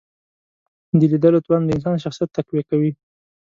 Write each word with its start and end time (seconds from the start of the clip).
د 0.99 1.01
لیدلو 1.11 1.43
توان 1.45 1.61
د 1.63 1.69
انسان 1.75 1.95
شخصیت 2.03 2.29
تقویه 2.37 2.63
کوي 2.69 2.91